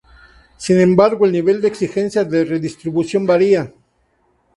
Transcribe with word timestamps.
Sin 0.57 0.81
embargo 0.81 1.27
el 1.27 1.31
nivel 1.31 1.61
de 1.61 1.67
exigencia 1.67 2.23
de 2.23 2.43
redistribución 2.43 3.27
varía. 3.27 3.71